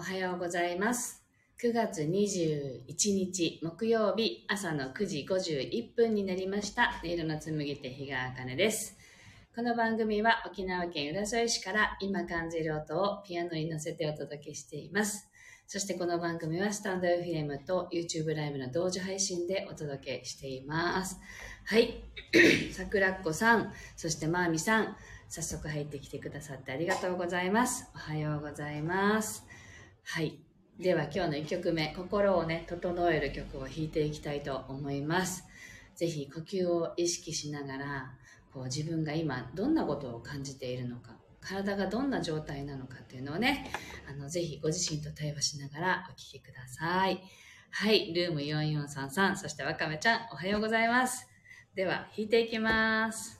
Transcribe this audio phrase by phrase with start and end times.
[0.00, 1.22] おはようございます。
[1.62, 6.98] 9月21日木曜日朝の9時51分になりました。
[7.04, 8.96] 音色の紡ぎ手日川茜です。
[9.54, 15.28] この番組は沖縄県浦添市から今感じる音をピアノに乗せてお届けしています。
[15.66, 21.18] そしてこの番組はスタンド FM と YouTube ライブの同時配信でお届けしています。
[21.66, 22.02] はい。
[22.72, 24.96] 桜っ子さん、そしてまーみさん、
[25.28, 27.84] 早速入ってきてくださってありがとうございます。
[27.94, 29.49] おはようございます。
[30.12, 30.40] はい。
[30.80, 35.44] では今日の1曲目、心をね、整える曲を弾いていきたいと思います。
[35.94, 38.10] ぜひ呼吸を意識しながら、
[38.52, 43.70] こう自分が今どんなことを感じているのか、体がどんな状態なのかっていうのをね、
[44.10, 47.22] あの、ぜひご自身と対話しながらお聞きください。
[47.70, 48.12] はい。
[48.12, 51.28] ルーム4433、そしてわかめちゃん、おはようございます。
[51.76, 53.38] では、弾いていきます。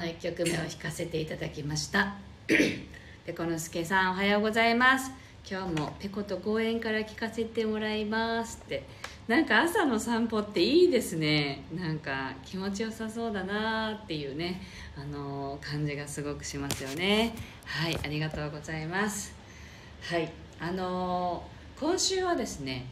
[0.00, 2.14] の1曲目を弾かせていただきました。
[2.48, 5.10] ペコのすけさんおはようございます。
[5.48, 8.82] 今日もペコと公園から聞かせてもらいますって。
[9.28, 11.64] なんか朝の散歩っていいですね。
[11.74, 14.62] なんか気持ちよさそうだなっていうね
[14.96, 17.34] あの感じがすごくしますよね。
[17.66, 19.34] はいありがとうございます。
[20.04, 21.44] はいあの
[21.78, 22.86] 今週はですね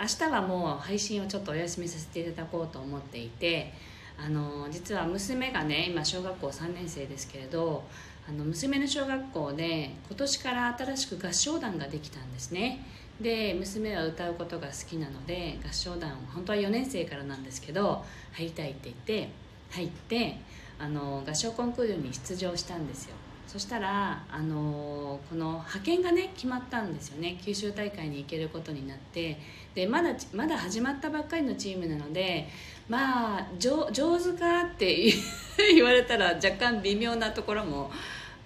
[0.00, 3.74] 明日はもう配信をちょっとお休みさせていただこうと思っていて
[4.18, 7.84] あの実は娘がね今小学校3年生ですけれど
[8.28, 12.86] あの娘の小学校で今年から新しく合唱団ができたんですね。
[13.20, 19.28] で娘は歌うことが好きなので合唱団本当は4年生からなんですけど入りたいって言って
[19.70, 20.36] 入って
[20.80, 23.14] あの合唱コンクールに出場したんですよ。
[23.46, 27.38] そしたら、あのこの派遣がね決まったんですよね。
[27.44, 29.38] 九州大会に行けることになって。
[29.74, 32.48] でまだまだ始まったばっかりのチームなので
[32.88, 35.12] まあ上手かって
[35.74, 37.90] 言われたら若干微妙なところも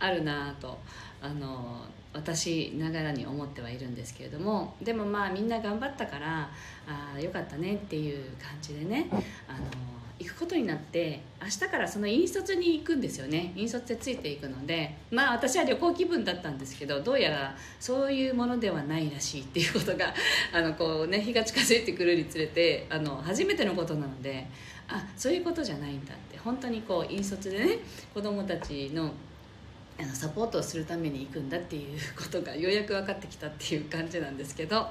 [0.01, 0.79] あるなと
[1.21, 4.75] あの私ながらに思ってはいるんですけれども。
[4.83, 6.51] でもまあみんな頑張ったから
[6.87, 9.07] あよかったねっていう感じでね
[9.47, 13.53] あの行くことになって明日からその引率に行くんですよね。
[13.55, 20.13] 引率でついていくのでまあ私は旅行気分だったんですけどどうやらそういうものではないらしいっていうことが
[20.53, 24.47] あのこう、ね、日が近づいてくるにつれてあの初めてのことなので
[24.89, 27.79] あそういうことじゃないんだって本当にこう引率でね
[28.13, 29.13] 子供たちの
[30.01, 34.87] あのサポートをするために行くんだっていうことがようやく分かってきたっていう感じなんですけど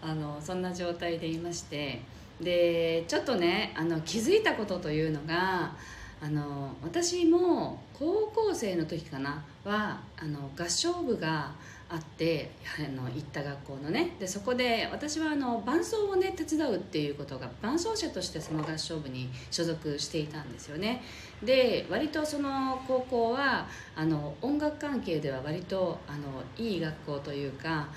[0.00, 2.00] あのそんな状態でいまして
[2.40, 5.72] でちょっとねあの気づいたことというのが
[6.20, 11.52] あの私も高校生の時かなはあの合唱部が
[11.88, 14.16] あってあの行った学校のね。
[14.18, 21.02] でそこで私はあの伴奏をね手伝うっていうことが伴奏者としてその合唱部に所属していたんですよね。
[21.44, 27.88] で割とその高校はあの音楽関係では割とあのいい学校というか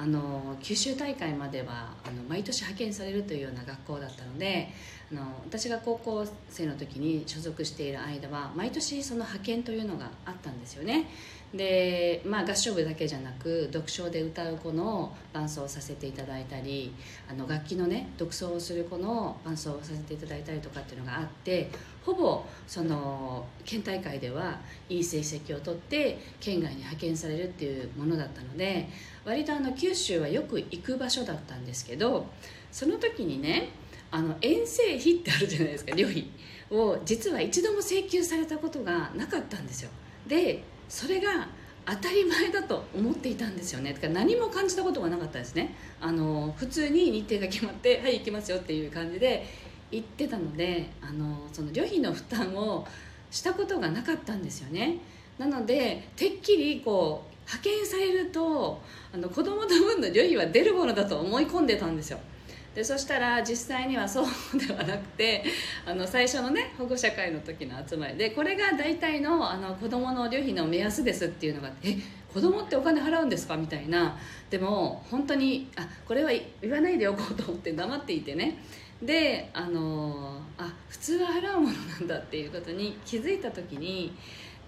[0.00, 4.68] あの九州大会まではあの毎年派遣されるというような学校だったので
[5.10, 11.06] あの私が高校生の時に所属している間は毎年その派遣というのがあったんですよね。
[11.54, 16.94] で、まあ、合唱部だけじゃなく独唱で歌う子の伴奏をさせていただいたり
[17.30, 21.70] あの楽器のね独奏をする子の伴奏をさせていただいたりとかっていうのがあって
[22.04, 28.88] ほぼその県大会ではいい成績を取って県外に派遣されるっていうものだったので
[29.24, 32.26] 割とあの九州はよく行く場所だったんですけど
[32.70, 33.70] その時にね
[34.10, 36.30] あの遠征費ってあるじゃないですか旅費
[36.70, 36.98] を。
[37.04, 39.90] 実は一度も請求されたことがなかったんですよ。
[40.28, 41.48] でそれが
[41.86, 43.94] 当たり前だと思っていたんですよね。
[43.94, 45.74] だから何も感じたことがなかったですね。
[46.00, 49.46] あの普通に日程が決まってはい行きますよっていう感じで
[49.90, 52.86] 行ってたのであのその旅費の負担を
[53.30, 54.98] したことがなかったんですよね。
[55.38, 58.82] なのでてっきりこう派遣されると
[59.14, 62.18] あの子供の分の旅費は出るものだと思い込んでたんですよ。
[62.78, 65.42] でそしたら実際にはそうではなくて
[65.84, 71.96] あの最初のね保護者会の時の集まりでこれが大体のあの子どもの旅費の目安ですっていうのがえ
[72.32, 74.16] 子供ってお金払うんですかみたいな。
[74.48, 76.30] でも本当にあこれは
[76.62, 78.62] 言わないでおこうと思って黙っていてね。
[79.02, 84.14] であのあ普通は払うものなんだっていうことに気づいた時に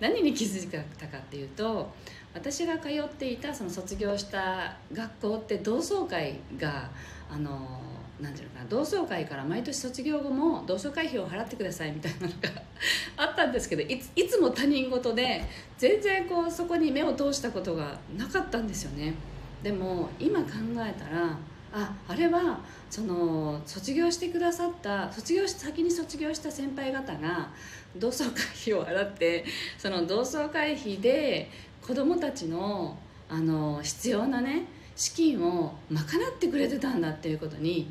[0.00, 1.90] 何に気づいたかっていうと
[2.34, 6.90] 私が通っていたその卒業した学校って同窓会が
[7.30, 7.80] あの
[8.20, 12.62] なんていうのかな同窓会から毎年卒業後も同窓会費を払ってくださいみたいなのが
[13.16, 15.44] あったんですけどいついつも他人事で
[15.78, 19.14] 全然こうそこに目を通したことがなかったんですよね。
[19.62, 21.36] でも今考えたら
[21.72, 27.50] ああれはその卒業してくださった卒業し先に卒業した先輩方が
[27.96, 29.44] 同窓会費を払って
[29.78, 31.50] その同窓会費で
[31.86, 32.96] 子供たちの
[33.28, 34.64] あの必要なね
[34.96, 37.88] 資金を賄ってくれてたんだっていうことに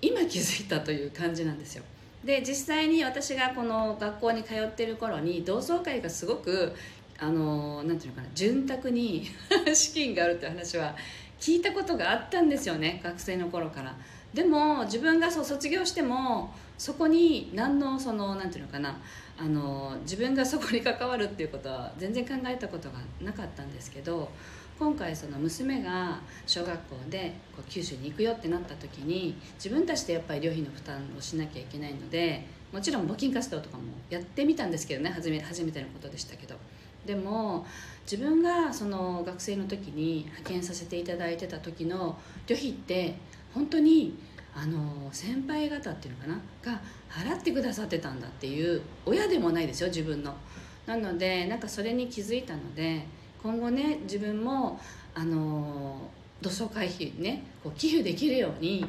[0.00, 1.84] 今気づいたという感じなんですよ。
[2.24, 6.74] で実際に私がこの学校に通ってる頃に同窓会がすごく
[7.18, 9.26] あのなんていうのかな潤沢に
[9.74, 10.96] 資金があるって話は
[11.40, 13.94] 聞いたことがあったんですよね学生の頃から。
[14.34, 18.96] でも自分がそう卒業してもそこに何のそのなんていうのかな
[19.36, 24.30] あの自分がそこに関わるっていうことは全然考えたことがなかったんですけど
[24.78, 36.54] 今回その娘が小学校でこう九州に行くよってなった時に自分たちでやっぱり旅費の負担をしなきゃいけないのでもちろん募金活動とかもやってみたんですけどね初め初めてのことでしたけど。
[37.06, 37.66] でも
[38.10, 43.14] 自分がその学生の時に派遣させていただいてた時の旅費って
[43.54, 44.18] 本当に
[44.52, 46.40] あの先輩方っていうのかな
[46.72, 50.34] が払ってくださってたんだっていう親でもないですよ自分の。
[50.86, 53.06] なのでなんかそれに気づいたので
[53.40, 54.80] 今後ね自分も
[55.14, 55.96] あの
[56.42, 58.84] 土葬回避ねこう寄付できるように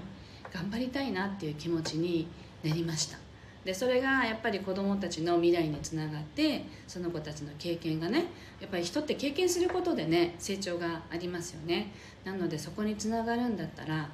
[0.51, 2.28] 頑張りたいなっていう気持ちに
[2.63, 3.20] なりました。
[3.63, 8.25] でそれがやっぱり子どもたちの未来につながってその子たちの経験がね
[8.60, 11.91] やっぱり人って経験することでね成長がありますよね。
[12.24, 14.10] なのでそこにつながるんだったら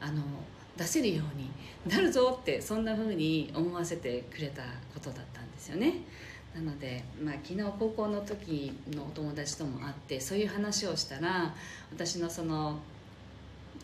[0.00, 0.22] あの
[0.76, 1.50] 出せるように
[1.86, 4.62] なるぞってそんな風に思わせてくれた
[4.94, 5.94] ことだったんですよね。
[6.54, 11.54] なので、まあ、昨日高校の時のお友達とも会ってそういう話をしたら
[11.92, 12.78] 私のその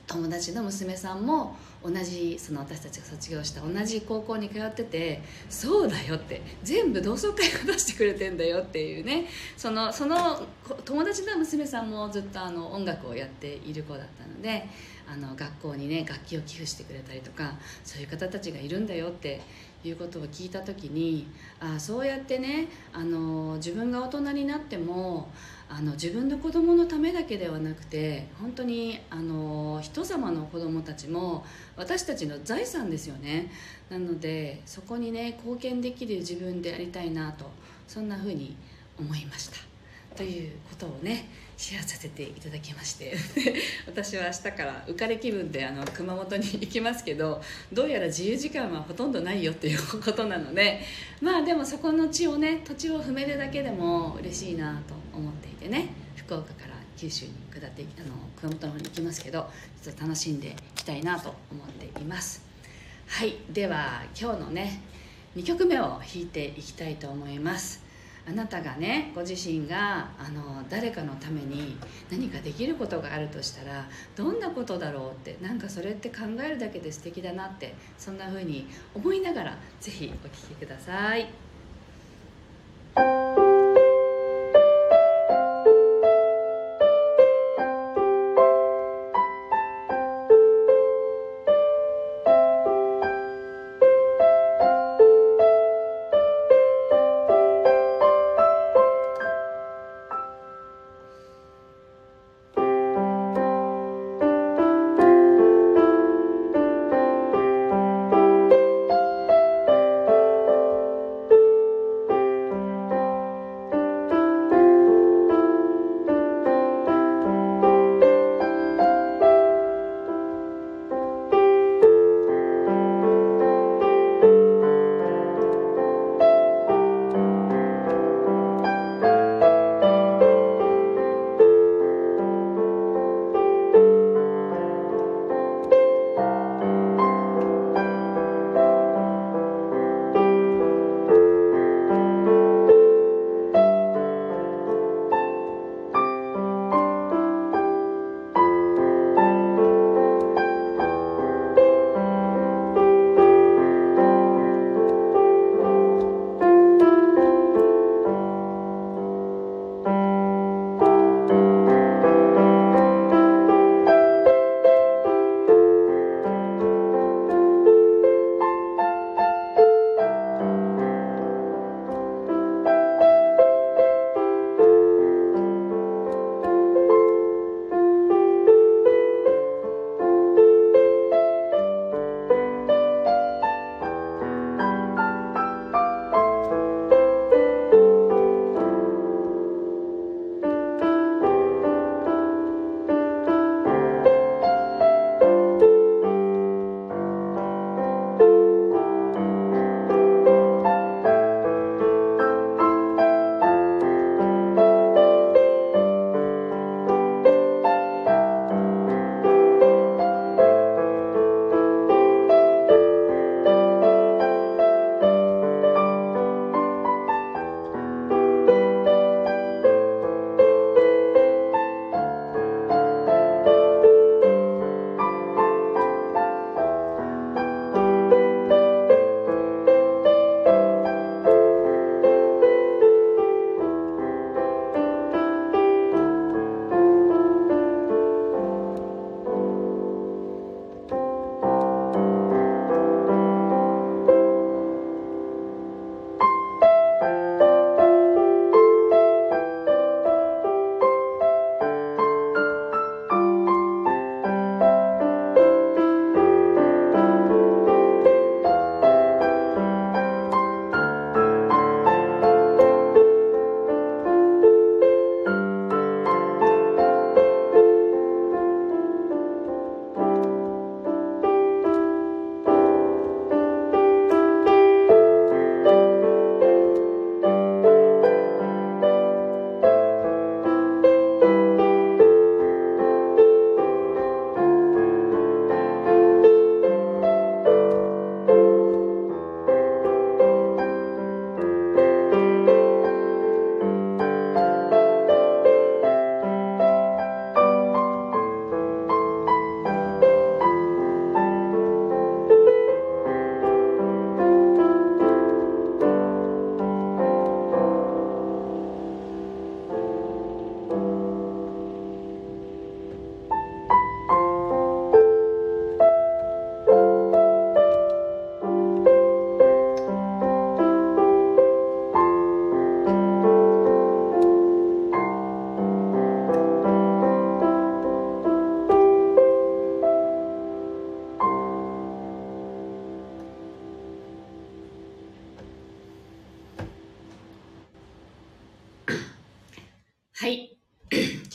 [0.07, 1.57] 友達の娘さんも
[1.91, 9.27] 同じその私たちが卒業した同じ高校に通っててそうだよって全部同窓会を出してくれてんだよっていうね。
[9.57, 10.41] そのその
[10.85, 14.69] 友達の娘さんもずっとあの音楽をやっている子だったので
[15.09, 19.41] あの学校にね楽器を寄付してくれたりとかそういう方たちがいるんだよって
[19.85, 21.29] いうことを聞いた時に
[21.61, 25.31] あそうやってねあの自分が大人になっても
[25.69, 31.45] あの自分の子供のためだけではなくて本当にあの人様の子供たちも
[31.77, 33.51] 私たちの財産ですよね。
[33.91, 37.47] なのでそこにね貢献できる自分でありたいなと
[37.87, 38.57] そんな風に
[38.99, 39.76] 思いました。
[40.17, 43.15] ということをねシェアさせていただきまして
[43.87, 47.43] 私は明日から浮かれ気分であの熊本に行きますけど
[47.73, 50.81] どうやら自由時間はほとんどないよっていうことなので
[51.21, 59.51] まあでもそこの地をね土地を踏めるだけでも嬉しいなと思っていてね福岡から九州に下ってあの熊本の方に行きますけど
[59.83, 62.43] ちょっと楽しんでいきたいなと思っています。
[63.07, 64.83] はいでは今日のね
[65.37, 67.86] 2曲目を弾いていきたいと思います。
[68.29, 71.77] あなたがねご自身があの誰かのために
[72.11, 83.46] 何かできることがあるとしたらどんなことだろうってなんかそれって考えるだけで素敵だなってそんな風に思いながら是非お聴きください。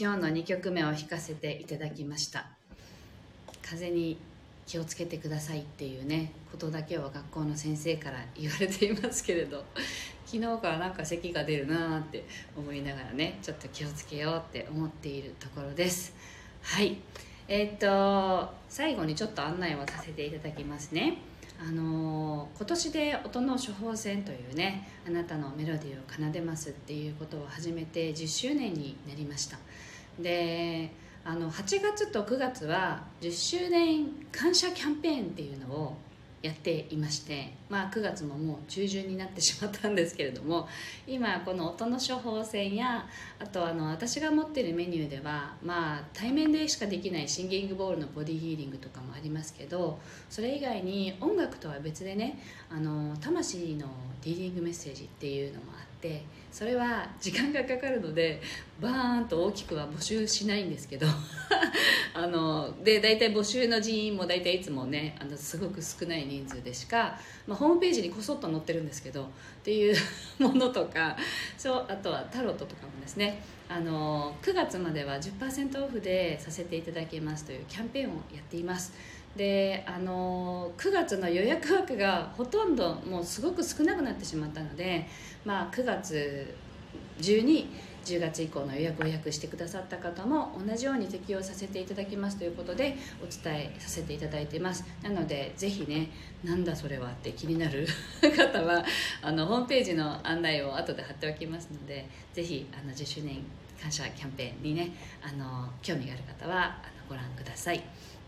[0.02, 2.48] 今日の2曲目を弾かせていただきました。
[3.62, 4.18] 風に
[4.66, 9.64] 気をつけてくださいっていうねことだけは学校の先生から言われていますけれど
[10.26, 12.26] 昨日からなんか咳が出るなーって
[12.58, 16.16] 思いながらねちょっと気をつけようって思っているところです。
[16.64, 16.98] はい。
[17.48, 21.18] えー、っと最後にちょっと案内をさせていただきますね。
[21.60, 29.60] あのー、今年で音の処方箋というねあなたのメロディーを奏でますっていうことを始めて10周年になりました。
[30.22, 30.92] で
[31.24, 35.98] あの8月と9月は10周年感謝キャンペーンっていうのを
[36.42, 40.68] やっていまして、まあ、9月ももう中旬になってしまったんですけれども
[41.06, 43.06] 今この音の処方箋や
[43.40, 52.40] あとあの私が持ってるメニューでは、まあ、対面でしかできないシンギングボールのボディヒーリングとかもありますけどそれ以外に音楽とは別でね
[52.72, 53.88] あの魂の
[54.24, 55.91] ディーリングメッセージっていうのもあって
[56.52, 58.42] それは時間がかかるので
[58.82, 61.08] バーンと大きくは募集しないんですけど
[62.14, 69.28] あので大体募集の人員も大体いつもねあのすごく少ない人数でしか、まあ、ホームページにこそっと載ってるんですけどっ
[69.64, 69.96] ていう
[70.40, 71.16] ものとか
[71.58, 78.94] そうあとはタロットとかもですねあの9月までは10%オフでさせていただけますというキャンペーンをやっています。
[79.36, 85.08] であの9月の予約枠がほとんどもうすごく少なくなってしまったので、
[85.46, 86.54] まあ、9月
[87.22, 87.70] 中に
[88.04, 94.84] 10月以降の予約を予約してくださった方も同じように適用させていただきますということでお伝えさせていただいてます。
[95.04, 96.10] なのでぜひね
[96.44, 97.88] なんだそれはって気になる
[98.36, 98.84] 方は
[99.22, 103.44] あのホームページの案内を後で貼っておきますのでぜひあの10周年
[103.80, 104.92] 感謝キャンペーンにね
[105.22, 107.82] あの興味がある方はあのご覧ください。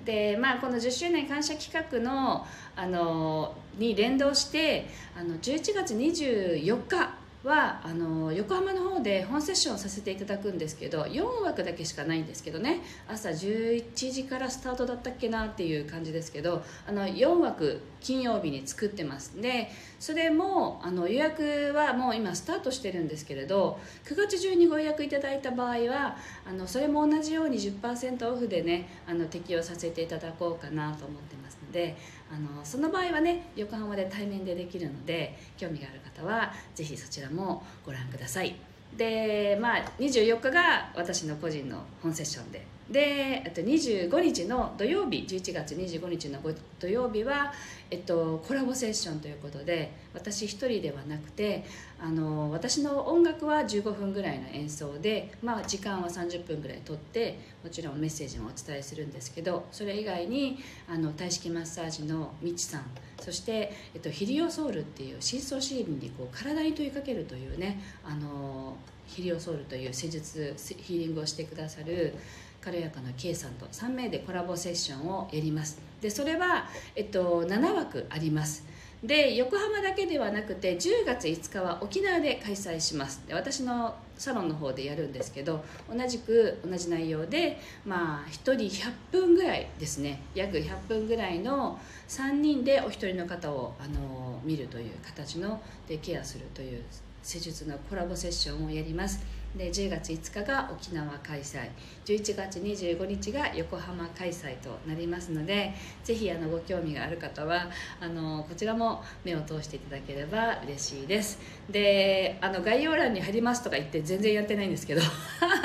[0.05, 4.87] でまあこの10周年感謝企画のあのに連動して
[5.17, 12.81] あの11月24日はあの横浜の方で本セッションをさせていただくんですけど4枠だけしかないんですけどね。
[13.07, 31.95] 朝11時からスタートだったっけなっていう感じですけどあの4枠金曜日に作ってますでそれもあの予約はもう今スタートしてるんですけれど9月中にご予約いただいた場合はあのそれも同じように10%オフでねあの適用させていただこうかなと思ってますので
[32.33, 38.55] あのその場合はね横浜で対面でできるので興味がある方は是非そちらもご覧ください。
[38.97, 46.39] でまあ24日が私の個人の本セッションででと25日の土曜日11月25日の
[46.79, 47.53] 土曜日は、
[47.89, 51.63] えっと、コラボセッションということで私一人ではなくて
[51.99, 60.57] あの私の音楽は15分ぐらいの演奏で、まあ、時間は30分ぐらいとってもちろんメッセージもお伝えするんですけどそれ以外に
[60.89, 62.83] あの体式マッサージのみちさん
[63.21, 68.75] そして、えっと、ヒリオソウルっていう深層心理にこう体に問いかけるというねあの
[69.07, 72.15] ヒリオソウルという施術ヒーリングをしてくださる
[72.63, 75.79] 軽やかな K さんと3名でコラボセッションをやります。
[76.01, 78.65] でそれは、えっと、7枠あります。
[79.03, 83.21] で横浜だけではなくて10月5日は沖縄で開催します。
[83.27, 90.21] で私のサロンの方でやるんですけど同じく同じ内容でまあ1人100分ぐらいですね。
[90.33, 96.81] 約100分ぐらいの3人でお一人の方をあの見るという形のでケアするという
[97.23, 99.42] 施術のコラボセッションをやります。
[99.55, 101.69] で10月5日が沖縄開催。
[102.05, 107.69] 11月25日が横浜開催となりますのでぜひあのご興味がある方は
[108.01, 111.39] あのこちらも目を通していただければ嬉しいです。
[111.69, 115.01] であの概要欄に貼りますとか言って全然やってないんですけど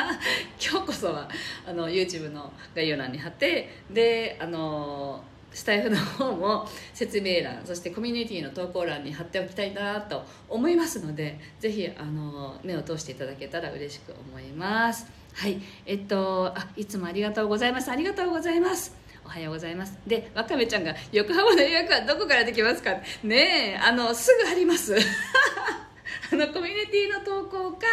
[0.61, 1.29] 今日こそは
[1.66, 5.22] あの YouTube の概要欄に貼ってであの
[5.53, 15.07] スタイフの方も説明欄そしてコミュニティの投稿欄に貼っておきたいなと思いますのでぜひあの目を通していただけたら嬉しく思います。
[15.35, 15.61] はい。
[15.87, 17.91] えっとあいつもありがとうございます。
[17.91, 18.95] ありがとうございます。
[19.25, 19.99] おはようございます。
[20.07, 22.93] でわかめちゃんが横浜の予約はどこからできますか？
[23.23, 24.97] ねえあのすぐ貼ります。
[26.33, 27.87] あのコミュニティの投稿か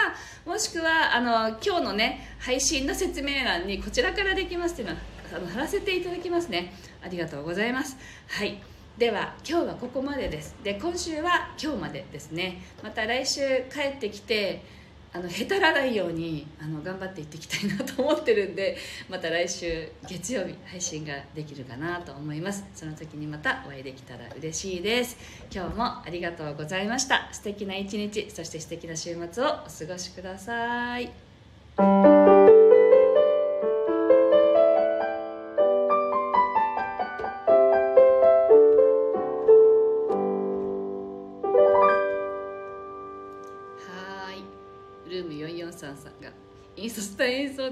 [0.45, 6.73] もしくはあの今日のね配信の説明欄にこちらからできますっていうのは貼らせていただきますね。
[7.03, 7.97] ありがとうございます。
[8.27, 8.59] はい。
[8.97, 10.55] では今日はここまでです。
[10.63, 12.61] で今週は今日までですね。
[12.81, 14.63] また来週帰ってきて
[15.11, 18.77] あのへたらないようにあの頑張っていっていきたいなと思ってるんで
[19.09, 22.65] また来週月曜日配信ができるかなと思います。
[22.73, 25.17] その時にまたお会いできたら嬉しいです。
[25.53, 27.29] 今日もありがとうございました。
[27.31, 31.09] 素敵な一日そして素敵な週末をお過ごしください。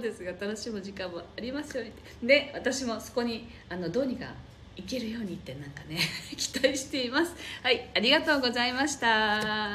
[0.04, 2.28] ですが楽しむ時間もありますように。
[2.28, 4.28] で私もそこにあのどうにか
[4.76, 5.98] 行けるようにってなんかね
[6.38, 7.34] 期待しています。
[7.64, 9.72] はいありがとうございました。